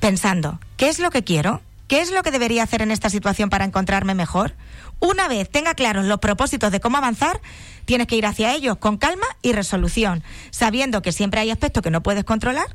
Pensando, 0.00 0.58
¿qué 0.78 0.88
es 0.88 1.00
lo 1.00 1.10
que 1.10 1.22
quiero? 1.22 1.60
¿Qué 1.88 2.00
es 2.00 2.10
lo 2.12 2.22
que 2.22 2.30
debería 2.30 2.62
hacer 2.62 2.82
en 2.82 2.90
esta 2.90 3.10
situación 3.10 3.50
para 3.50 3.64
encontrarme 3.64 4.14
mejor? 4.14 4.54
Una 5.00 5.28
vez 5.28 5.50
tenga 5.50 5.74
claros 5.74 6.06
los 6.06 6.18
propósitos 6.18 6.72
de 6.72 6.80
cómo 6.80 6.96
avanzar, 6.96 7.40
tienes 7.84 8.06
que 8.06 8.16
ir 8.16 8.24
hacia 8.26 8.54
ellos 8.54 8.78
con 8.78 8.96
calma 8.96 9.26
y 9.42 9.52
resolución, 9.52 10.22
sabiendo 10.50 11.02
que 11.02 11.12
siempre 11.12 11.40
hay 11.40 11.50
aspectos 11.50 11.82
que 11.82 11.90
no 11.90 12.02
puedes 12.02 12.24
controlar 12.24 12.66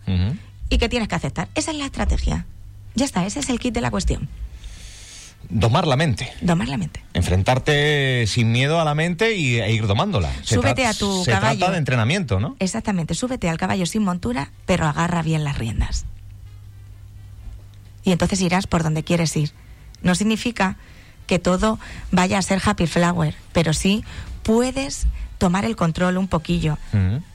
y 0.69 0.77
que 0.77 0.89
tienes 0.89 1.07
que 1.07 1.15
aceptar. 1.15 1.47
Esa 1.55 1.71
es 1.71 1.77
la 1.77 1.85
estrategia. 1.85 2.45
Ya 2.95 3.05
está, 3.05 3.25
ese 3.25 3.39
es 3.39 3.49
el 3.49 3.59
kit 3.59 3.73
de 3.73 3.81
la 3.81 3.89
cuestión. 3.91 4.27
Domar 5.49 5.87
la 5.87 5.95
mente. 5.95 6.31
Domar 6.41 6.67
la 6.67 6.77
mente. 6.77 7.01
Enfrentarte 7.13 8.27
sin 8.27 8.51
miedo 8.51 8.79
a 8.79 8.85
la 8.85 8.93
mente 8.93 9.35
y, 9.35 9.59
e 9.59 9.71
ir 9.71 9.87
domándola. 9.87 10.31
Se 10.43 10.55
Súbete 10.55 10.85
a 10.85 10.93
tu 10.93 11.23
se 11.23 11.31
caballo. 11.31 11.57
trata 11.57 11.71
de 11.71 11.77
entrenamiento, 11.79 12.39
¿no? 12.39 12.55
Exactamente, 12.59 13.15
súbete 13.15 13.49
al 13.49 13.57
caballo 13.57 13.87
sin 13.87 14.03
montura, 14.03 14.51
pero 14.67 14.85
agarra 14.85 15.23
bien 15.23 15.43
las 15.43 15.57
riendas. 15.57 16.05
Y 18.03 18.11
entonces 18.11 18.41
irás 18.41 18.67
por 18.67 18.83
donde 18.83 19.03
quieres 19.03 19.35
ir. 19.35 19.51
No 20.01 20.15
significa 20.15 20.77
que 21.27 21.39
todo 21.39 21.79
vaya 22.11 22.37
a 22.37 22.41
ser 22.41 22.61
happy 22.63 22.87
flower, 22.87 23.35
pero 23.53 23.73
sí 23.73 24.03
puedes 24.43 25.05
tomar 25.37 25.65
el 25.65 25.75
control 25.75 26.17
un 26.17 26.27
poquillo. 26.27 26.77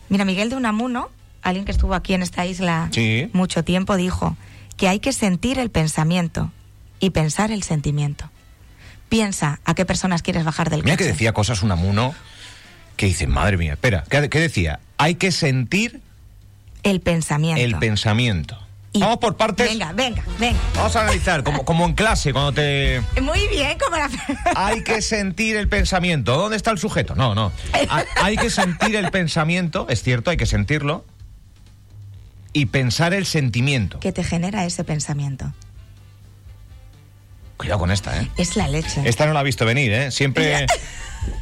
Mira, 0.08 0.24
Miguel 0.24 0.50
de 0.50 0.56
Unamuno, 0.56 1.10
alguien 1.42 1.64
que 1.64 1.72
estuvo 1.72 1.94
aquí 1.94 2.14
en 2.14 2.22
esta 2.22 2.44
isla 2.46 2.88
Sí. 2.92 3.28
mucho 3.32 3.62
tiempo, 3.64 3.96
dijo 3.96 4.36
que 4.76 4.88
hay 4.88 4.98
que 4.98 5.12
sentir 5.12 5.58
el 5.58 5.70
pensamiento 5.70 6.50
y 7.00 7.10
pensar 7.10 7.50
el 7.52 7.62
sentimiento. 7.62 8.30
Piensa 9.08 9.60
a 9.64 9.74
qué 9.74 9.84
personas 9.84 10.22
quieres 10.22 10.44
bajar 10.44 10.70
del 10.70 10.82
Mira 10.82 10.96
que 10.96 11.04
coche. 11.04 11.12
decía 11.12 11.32
cosas 11.32 11.62
Unamuno 11.62 12.14
que 12.96 13.06
dice, 13.06 13.26
madre 13.26 13.56
mía, 13.56 13.74
espera, 13.74 14.04
¿qué, 14.08 14.28
qué 14.28 14.40
decía? 14.40 14.80
Hay 14.98 15.14
que 15.16 15.30
sentir 15.30 16.00
El 16.82 17.00
pensamiento. 17.00 17.62
el 17.62 17.76
pensamiento. 17.76 18.58
Y- 18.94 19.00
Vamos 19.00 19.18
por 19.18 19.36
partes. 19.36 19.68
Venga, 19.68 19.92
venga, 19.92 20.22
venga. 20.38 20.58
Vamos 20.76 20.94
a 20.96 21.00
analizar, 21.02 21.42
como, 21.42 21.64
como 21.64 21.84
en 21.84 21.94
clase, 21.94 22.32
cuando 22.32 22.52
te... 22.52 23.02
Muy 23.20 23.48
bien, 23.48 23.76
como 23.78 23.96
la... 23.96 24.08
Hay 24.54 24.82
que 24.84 25.02
sentir 25.02 25.56
el 25.56 25.68
pensamiento. 25.68 26.36
¿Dónde 26.36 26.56
está 26.56 26.70
el 26.70 26.78
sujeto? 26.78 27.14
No, 27.16 27.34
no. 27.34 27.50
Hay, 27.72 28.04
hay 28.22 28.36
que 28.36 28.50
sentir 28.50 28.94
el 28.94 29.10
pensamiento, 29.10 29.86
es 29.90 30.02
cierto, 30.02 30.30
hay 30.30 30.36
que 30.36 30.46
sentirlo. 30.46 31.04
Y 32.52 32.66
pensar 32.66 33.12
el 33.14 33.26
sentimiento. 33.26 33.98
que 33.98 34.12
te 34.12 34.22
genera 34.22 34.64
ese 34.64 34.84
pensamiento. 34.84 35.52
Cuidado 37.64 37.78
con 37.80 37.90
esta, 37.90 38.20
¿eh? 38.20 38.28
Es 38.36 38.56
la 38.56 38.68
leche. 38.68 39.00
Esta 39.04 39.26
no 39.26 39.32
la 39.32 39.40
he 39.40 39.44
visto 39.44 39.64
venir, 39.64 39.92
¿eh? 39.92 40.10
Siempre... 40.10 40.66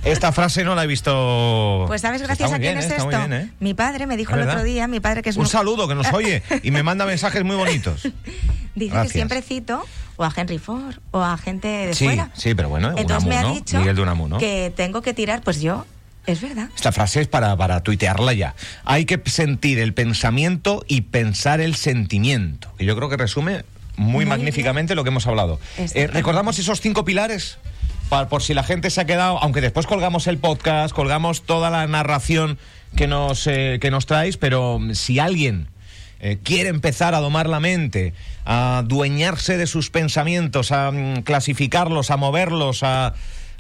Esta 0.05 0.31
frase 0.31 0.63
no 0.63 0.77
la 0.77 0.85
he 0.85 0.87
visto... 0.87 1.85
Pues 1.89 2.01
sabes 2.03 2.23
gracias 2.23 2.53
a 2.53 2.59
quién 2.61 2.75
bien, 2.75 2.79
es 2.79 2.85
¿eh? 2.91 2.95
Esto. 2.97 3.09
bien, 3.09 3.33
¿eh? 3.33 3.51
Mi 3.59 3.75
padre 3.75 4.07
me 4.07 4.17
dijo 4.17 4.33
el 4.37 4.43
otro 4.43 4.63
día, 4.63 4.87
mi 4.87 5.01
padre 5.01 5.23
que 5.23 5.31
es 5.31 5.37
Un 5.37 5.43
muy- 5.43 5.51
saludo, 5.51 5.89
que 5.89 5.97
nos 5.97 6.07
oye 6.13 6.43
y 6.63 6.71
me 6.71 6.85
manda 6.85 7.05
mensajes 7.05 7.43
muy 7.43 7.57
bonitos. 7.57 8.03
Dice 8.77 8.93
Gracias. 8.93 9.03
que 9.13 9.19
siempre 9.19 9.43
cito 9.43 9.85
o 10.17 10.23
a 10.25 10.33
Henry 10.35 10.59
Ford 10.59 10.95
o 11.11 11.21
a 11.21 11.37
gente 11.37 11.67
de 11.67 11.95
Sí, 11.95 12.05
fuera. 12.05 12.31
sí, 12.35 12.55
pero 12.55 12.69
bueno, 12.69 12.95
Entonces 12.97 13.29
me 13.29 13.37
ha 13.37 13.43
dicho 13.45 13.79
Miguel 13.79 13.97
de 13.97 14.03
Unamuno. 14.03 14.39
que 14.39 14.73
tengo 14.77 15.03
que 15.03 15.15
tirar, 15.15 15.43
pues 15.43 15.61
yo, 15.61 15.85
es 16.27 16.41
verdad. 16.41 16.69
Esta 16.77 16.93
frase 16.93 17.21
es 17.21 17.27
para, 17.27 17.57
para 17.57 17.83
tuitearla 17.83 18.33
ya. 18.35 18.55
Hay 18.85 19.05
que 19.05 19.21
sentir 19.29 19.81
el 19.81 19.95
pensamiento 19.95 20.85
y 20.87 21.01
pensar 21.01 21.61
el 21.61 21.75
sentimiento. 21.75 22.73
Que 22.79 22.85
yo 22.85 22.95
creo 22.95 23.09
que 23.09 23.17
resume 23.17 23.65
muy, 23.97 24.13
Muy 24.13 24.27
magníficamente 24.27 24.95
lo 24.95 25.05
que 25.05 25.09
hemos 25.11 25.27
hablado. 25.27 25.61
Eh, 25.79 26.07
¿Recordamos 26.07 26.59
esos 26.59 26.81
cinco 26.81 27.05
pilares? 27.05 27.59
Pa- 28.09 28.29
por 28.29 28.43
si 28.43 28.55
la 28.55 28.63
gente 28.63 28.91
se 28.91 29.01
ha 29.01 29.05
quedado, 29.05 29.39
aunque 29.43 29.61
después 29.61 29.87
colgamos 29.87 30.27
el 30.27 30.39
podcast, 30.39 30.95
colgamos 30.95 31.43
toda 31.43 31.71
la 31.71 31.87
narración 31.87 32.59
que 32.97 33.07
nos, 33.07 33.47
eh, 33.47 33.79
que 33.81 33.91
nos 33.91 34.07
traéis, 34.07 34.37
pero 34.37 34.79
si 34.93 35.19
alguien 35.19 35.69
eh, 36.21 36.39
quiere 36.43 36.69
empezar 36.69 37.15
a 37.15 37.21
domar 37.21 37.49
la 37.49 37.59
mente, 37.61 38.13
a 38.45 38.83
dueñarse 38.87 39.57
de 39.57 39.67
sus 39.67 39.91
pensamientos, 39.91 40.71
a 40.73 40.91
mm, 40.91 41.23
clasificarlos, 41.23 42.11
a 42.11 42.17
moverlos, 42.17 42.83
a, 42.83 43.15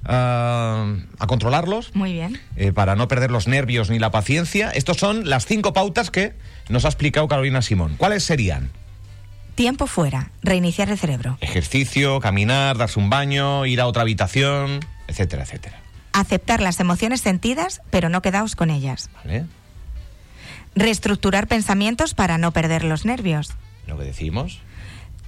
a- 0.04 0.86
a 1.18 1.26
controlarlos, 1.26 1.94
Muy 1.94 2.12
bien. 2.12 2.38
eh, 2.56 2.72
para 2.72 2.96
no 2.96 3.08
perder 3.08 3.30
los 3.30 3.46
nervios 3.48 3.90
ni 3.90 3.98
la 3.98 4.10
paciencia. 4.10 4.70
Estos 4.70 4.96
son 4.98 5.28
las 5.28 5.46
cinco 5.46 5.72
pautas 5.72 6.10
que 6.10 6.32
nos 6.68 6.84
ha 6.84 6.88
explicado 6.88 7.28
Carolina 7.28 7.62
Simón. 7.62 7.94
¿Cuáles 7.98 8.24
serían? 8.24 8.70
Tiempo 9.54 9.86
fuera, 9.86 10.30
reiniciar 10.42 10.90
el 10.90 10.98
cerebro. 10.98 11.36
Ejercicio, 11.40 12.20
caminar, 12.20 12.78
darse 12.78 12.98
un 12.98 13.10
baño, 13.10 13.66
ir 13.66 13.80
a 13.80 13.86
otra 13.86 14.02
habitación, 14.02 14.80
etcétera, 15.08 15.42
etcétera. 15.42 15.78
Aceptar 16.12 16.60
las 16.60 16.80
emociones 16.80 17.20
sentidas, 17.20 17.82
pero 17.90 18.08
no 18.08 18.22
quedaos 18.22 18.56
con 18.56 18.70
ellas. 18.70 19.10
¿Vale? 19.24 19.46
Reestructurar 20.74 21.48
pensamientos 21.48 22.14
para 22.14 22.38
no 22.38 22.52
perder 22.52 22.84
los 22.84 23.04
nervios. 23.04 23.52
Lo 23.86 23.98
que 23.98 24.04
decimos. 24.04 24.60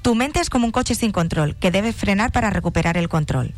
Tu 0.01 0.15
mente 0.15 0.41
es 0.41 0.51
como 0.51 0.67
un 0.67 0.73
coche 0.73 0.95
sin 0.95 1.13
control, 1.13 1.57
que 1.57 1.71
debes 1.71 1.97
frenar 1.97 2.33
para 2.33 2.51
recuperar 2.51 2.97
el 2.97 3.09
control. 3.09 3.55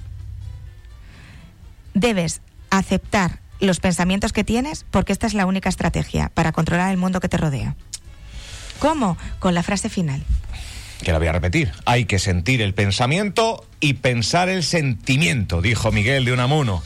Debes 1.94 2.40
aceptar 2.70 3.40
los 3.60 3.80
pensamientos 3.80 4.32
que 4.32 4.44
tienes 4.44 4.84
porque 4.90 5.12
esta 5.12 5.26
es 5.26 5.34
la 5.34 5.46
única 5.46 5.68
estrategia 5.68 6.30
para 6.34 6.52
controlar 6.52 6.90
el 6.90 6.98
mundo 6.98 7.20
que 7.20 7.28
te 7.28 7.36
rodea. 7.36 7.76
¿Cómo? 8.78 9.16
Con 9.38 9.54
la 9.54 9.62
frase 9.62 9.88
final. 9.88 10.22
Que 11.02 11.12
la 11.12 11.18
voy 11.18 11.28
a 11.28 11.32
repetir. 11.32 11.72
Hay 11.84 12.06
que 12.06 12.18
sentir 12.18 12.62
el 12.62 12.74
pensamiento 12.74 13.64
y 13.80 13.94
pensar 13.94 14.48
el 14.48 14.62
sentimiento, 14.62 15.60
dijo 15.62 15.92
Miguel 15.92 16.24
de 16.24 16.32
Unamuno. 16.32 16.82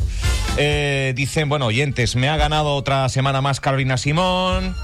Eh, 0.57 1.13
dicen, 1.17 1.49
bueno, 1.49 1.67
oyentes, 1.67 2.17
me 2.17 2.29
ha 2.29 2.37
ganado 2.37 2.75
otra 2.75 3.09
semana 3.09 3.41
más 3.41 3.61
Carolina 3.61 3.97
Simón. 3.97 4.75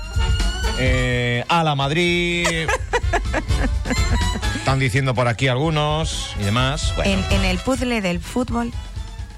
Eh, 0.79 1.45
a 1.49 1.65
la 1.65 1.75
Madrid. 1.75 2.47
Están 4.57 4.79
diciendo 4.79 5.15
por 5.15 5.29
aquí 5.29 5.49
algunos 5.49 6.35
y 6.41 6.45
demás. 6.45 6.93
En, 7.05 7.25
en 7.31 7.45
el 7.45 7.59
puzzle 7.59 8.01
del 8.01 8.21
fútbol 8.21 8.73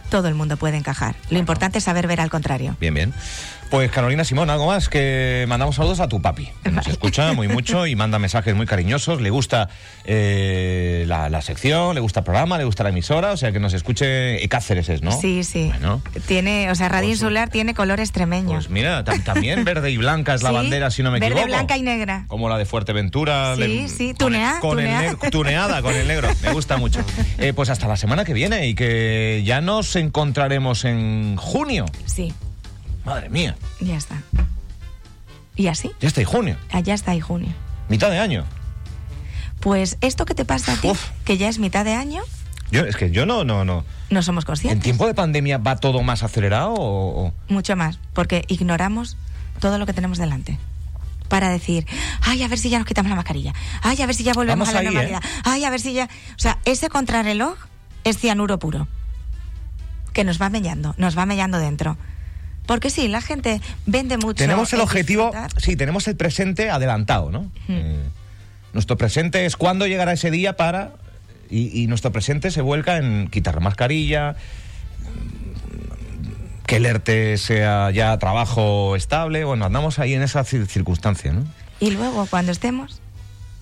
todo 0.08 0.28
el 0.28 0.34
mundo 0.34 0.56
puede 0.56 0.76
encajar. 0.76 1.16
Lo 1.30 1.38
importante 1.38 1.78
es 1.78 1.84
saber 1.84 2.06
ver 2.06 2.20
al 2.20 2.30
contrario. 2.30 2.76
Bien, 2.80 2.94
bien. 2.94 3.14
Pues 3.70 3.90
Carolina 3.90 4.24
Simón, 4.24 4.48
algo 4.48 4.66
más, 4.66 4.88
que 4.88 5.44
mandamos 5.46 5.76
saludos 5.76 6.00
a 6.00 6.08
tu 6.08 6.22
papi. 6.22 6.48
Que 6.62 6.70
nos 6.70 6.86
escucha 6.86 7.34
muy 7.34 7.48
mucho 7.48 7.86
y 7.86 7.94
manda 7.96 8.18
mensajes 8.18 8.54
muy 8.54 8.64
cariñosos. 8.64 9.20
Le 9.20 9.28
gusta 9.28 9.68
eh, 10.04 11.04
la, 11.06 11.42
sección, 11.42 11.94
le 11.94 12.00
gusta 12.00 12.20
el 12.20 12.24
programa, 12.24 12.56
le 12.56 12.64
gusta 12.64 12.82
la 12.82 12.88
emisora, 12.88 13.32
o 13.32 13.36
sea 13.36 13.52
que 13.52 13.60
nos 13.60 13.74
escuche 13.74 14.46
Cáceres 14.48 14.88
es, 14.88 15.02
¿no? 15.02 15.12
Sí, 15.12 15.44
sí. 15.44 15.70
Tiene, 16.26 16.70
o 16.70 16.74
sea, 16.74 16.88
Radio 16.88 17.08
pues, 17.08 17.18
Insular 17.18 17.50
tiene 17.50 17.74
colores 17.74 18.12
tremeños. 18.12 18.66
Pues 18.66 18.70
mira, 18.70 19.04
también 19.04 19.64
verde 19.64 19.90
y 19.90 19.98
blanca 19.98 20.34
es 20.34 20.42
la 20.42 20.50
bandera, 20.52 20.90
si 20.90 21.02
no 21.02 21.10
me 21.10 21.18
equivoco. 21.18 21.36
Verde, 21.36 21.48
blanca 21.48 21.76
y 21.76 21.82
negra. 21.82 22.24
Como 22.28 22.48
la 22.48 22.56
de 22.56 22.64
Fuerteventura. 22.64 23.54
Sí, 23.56 23.88
sí, 23.88 24.14
tuneada. 24.14 24.60
Con, 24.60 24.80
El, 24.80 25.18
tuneada 25.30 25.82
con 25.82 25.94
el 25.94 26.08
negro. 26.08 26.28
Me 26.42 26.52
gusta 26.52 26.76
mucho. 26.76 27.00
Eh, 27.38 27.52
pues 27.52 27.70
hasta 27.70 27.86
la 27.86 27.96
semana 27.96 28.24
que 28.24 28.32
viene 28.32 28.66
y 28.66 28.74
que 28.74 29.42
ya 29.44 29.60
nos 29.60 29.94
encontraremos 29.96 30.84
en 30.84 31.36
junio. 31.36 31.84
Sí. 32.04 32.32
Madre 33.08 33.30
mía. 33.30 33.56
Ya 33.80 33.96
está. 33.96 34.22
¿Y 35.56 35.68
así? 35.68 35.90
Ya 35.98 36.08
está 36.08 36.20
y 36.20 36.24
junio. 36.24 36.56
Ah, 36.70 36.80
ya 36.80 36.92
está 36.92 37.14
y 37.14 37.20
junio. 37.20 37.48
Mitad 37.88 38.10
de 38.10 38.18
año. 38.18 38.44
Pues 39.60 39.96
esto 40.02 40.26
que 40.26 40.34
te 40.34 40.44
pasa 40.44 40.74
a 40.74 40.76
ti, 40.76 40.92
que 41.24 41.38
ya 41.38 41.48
es 41.48 41.58
mitad 41.58 41.84
de 41.84 41.94
año. 41.94 42.22
Yo, 42.70 42.84
es 42.84 42.96
que 42.96 43.10
yo 43.10 43.24
no, 43.24 43.44
no, 43.44 43.64
no. 43.64 43.84
No 44.10 44.22
somos 44.22 44.44
conscientes. 44.44 44.76
¿En 44.76 44.82
tiempo 44.82 45.06
de 45.06 45.14
pandemia 45.14 45.56
va 45.56 45.76
todo 45.76 46.02
más 46.02 46.22
acelerado 46.22 46.74
o...? 46.76 47.32
Mucho 47.48 47.76
más, 47.76 47.98
porque 48.12 48.44
ignoramos 48.48 49.16
todo 49.58 49.78
lo 49.78 49.86
que 49.86 49.94
tenemos 49.94 50.18
delante. 50.18 50.58
Para 51.28 51.48
decir, 51.48 51.86
ay, 52.20 52.42
a 52.42 52.48
ver 52.48 52.58
si 52.58 52.68
ya 52.68 52.78
nos 52.78 52.86
quitamos 52.86 53.08
la 53.08 53.16
mascarilla. 53.16 53.54
Ay, 53.82 54.00
a 54.02 54.06
ver 54.06 54.14
si 54.14 54.22
ya 54.22 54.34
volvemos 54.34 54.68
a 54.68 54.72
la 54.72 54.82
¿eh? 54.82 54.84
normalidad. 54.84 55.22
Ay, 55.44 55.64
a 55.64 55.70
ver 55.70 55.80
si 55.80 55.94
ya. 55.94 56.04
O 56.04 56.38
sea, 56.38 56.58
ese 56.66 56.90
contrarreloj 56.90 57.56
es 58.04 58.18
cianuro 58.18 58.58
puro. 58.58 58.86
Que 60.12 60.24
nos 60.24 60.40
va 60.40 60.50
mellando, 60.50 60.94
nos 60.98 61.16
va 61.16 61.24
mellando 61.24 61.58
dentro. 61.58 61.96
Porque 62.68 62.90
sí, 62.90 63.08
la 63.08 63.22
gente 63.22 63.62
vende 63.86 64.18
mucho. 64.18 64.34
Tenemos 64.34 64.70
el 64.74 64.80
objetivo, 64.80 65.32
sí, 65.56 65.74
tenemos 65.74 66.06
el 66.06 66.16
presente 66.16 66.68
adelantado, 66.68 67.30
¿no? 67.30 67.50
Eh, 67.66 68.04
nuestro 68.74 68.98
presente 68.98 69.46
es 69.46 69.56
cuándo 69.56 69.86
llegará 69.86 70.12
ese 70.12 70.30
día 70.30 70.54
para. 70.54 70.92
Y, 71.50 71.86
nuestro 71.86 72.12
presente 72.12 72.50
se 72.50 72.60
vuelca 72.60 72.98
en 72.98 73.28
quitar 73.28 73.58
mascarilla, 73.60 74.36
que 76.66 76.76
el 76.76 76.84
ERTE 76.84 77.38
sea 77.38 77.90
ya 77.90 78.18
trabajo 78.18 78.96
estable. 78.96 79.44
Bueno, 79.44 79.64
andamos 79.64 79.98
ahí 79.98 80.12
en 80.12 80.20
esa 80.20 80.44
circunstancia, 80.44 81.32
¿no? 81.32 81.46
Y 81.80 81.92
luego, 81.92 82.26
cuando 82.26 82.52
estemos, 82.52 83.00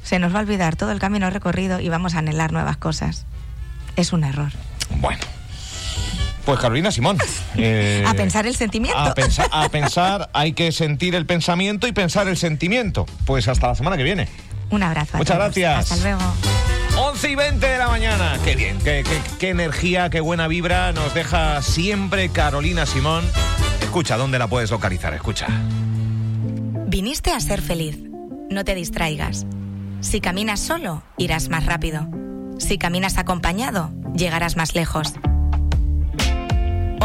se 0.02 0.18
nos 0.18 0.34
va 0.34 0.40
a 0.40 0.42
olvidar 0.42 0.74
todo 0.74 0.90
el 0.90 0.98
camino 0.98 1.30
recorrido 1.30 1.78
y 1.78 1.88
vamos 1.88 2.16
a 2.16 2.18
anhelar 2.18 2.50
nuevas 2.50 2.76
cosas. 2.76 3.24
Es 3.94 4.12
un 4.12 4.24
error. 4.24 4.50
Bueno. 4.96 5.35
Pues 6.46 6.60
Carolina 6.60 6.90
Simón. 6.90 7.18
Eh, 7.58 8.04
a 8.06 8.12
pensar 8.12 8.46
el 8.46 8.54
sentimiento. 8.54 8.98
A, 8.98 9.14
a 9.64 9.68
pensar, 9.70 10.28
hay 10.34 10.52
que 10.52 10.72
sentir 10.72 11.14
el 11.14 11.24
pensamiento 11.24 11.86
y 11.86 11.92
pensar 11.92 12.28
el 12.28 12.36
sentimiento. 12.36 13.06
Pues 13.24 13.48
hasta 13.48 13.68
la 13.68 13.74
semana 13.74 13.96
que 13.96 14.02
viene. 14.02 14.28
Un 14.68 14.82
abrazo. 14.82 15.16
Muchas 15.16 15.36
gracias. 15.36 15.90
Hasta 15.90 16.04
luego. 16.04 16.20
11 16.98 17.30
y 17.30 17.34
20 17.34 17.66
de 17.66 17.78
la 17.78 17.88
mañana. 17.88 18.38
Qué 18.44 18.56
bien, 18.56 18.78
qué, 18.84 19.04
qué, 19.38 19.48
energía, 19.48 20.10
qué 20.10 20.20
buena 20.20 20.48
vibra 20.48 20.92
nos 20.92 21.14
deja 21.14 21.62
siempre 21.62 22.28
Carolina 22.28 22.84
Simón. 22.84 23.24
Escucha, 23.80 24.18
¿dónde 24.18 24.38
la 24.38 24.48
puedes 24.48 24.70
localizar? 24.70 25.14
Escucha. 25.14 25.46
Viniste 26.86 27.32
a 27.32 27.40
ser 27.40 27.62
feliz. 27.62 27.98
No 28.50 28.64
te 28.64 28.74
distraigas. 28.74 29.46
Si 30.00 30.20
caminas 30.20 30.60
solo, 30.60 31.02
irás 31.16 31.48
más 31.48 31.64
rápido. 31.64 32.06
Si 32.58 32.76
caminas 32.76 33.16
acompañado, 33.16 33.92
llegarás 34.14 34.56
más 34.56 34.74
lejos. 34.74 35.14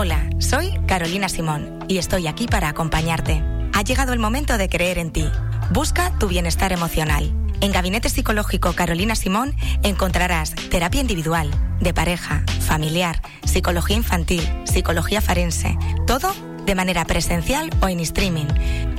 Hola, 0.03 0.27
soy 0.39 0.73
Carolina 0.87 1.29
Simón 1.29 1.77
y 1.87 1.99
estoy 1.99 2.25
aquí 2.25 2.47
para 2.47 2.69
acompañarte. 2.69 3.43
Ha 3.71 3.83
llegado 3.83 4.13
el 4.13 4.19
momento 4.19 4.57
de 4.57 4.67
creer 4.67 4.97
en 4.97 5.11
ti. 5.11 5.29
Busca 5.69 6.11
tu 6.17 6.27
bienestar 6.27 6.73
emocional. 6.73 7.31
En 7.61 7.71
Gabinete 7.71 8.09
Psicológico 8.09 8.73
Carolina 8.73 9.13
Simón 9.13 9.53
encontrarás 9.83 10.55
terapia 10.71 11.01
individual, 11.01 11.51
de 11.81 11.93
pareja, 11.93 12.43
familiar, 12.61 13.21
psicología 13.45 13.95
infantil, 13.95 14.41
psicología 14.63 15.21
forense, 15.21 15.77
todo 16.07 16.33
de 16.65 16.73
manera 16.73 17.05
presencial 17.05 17.69
o 17.79 17.87
en 17.87 17.99
streaming. 17.99 18.47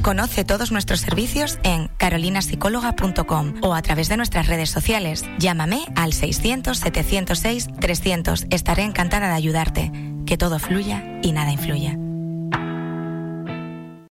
Conoce 0.03 0.45
todos 0.45 0.71
nuestros 0.71 1.01
servicios 1.01 1.59
en 1.65 1.89
carolinasicóloga.com 1.97 3.55
o 3.63 3.75
a 3.75 3.83
través 3.83 4.09
de 4.09 4.19
nuestras 4.19 4.47
redes 4.47 4.71
sociales. 4.71 5.25
Llámame 5.41 5.85
al 5.97 6.13
600 6.13 6.79
706 6.79 7.71
300. 7.81 8.47
Estaré 8.51 8.85
encantada 8.85 9.27
de 9.27 9.35
ayudarte 9.35 10.12
que 10.33 10.39
todo 10.39 10.59
fluya 10.59 11.05
y 11.21 11.33
nada 11.33 11.53
influya. 11.53 11.95